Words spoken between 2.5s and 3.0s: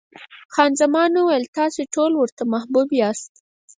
محبوب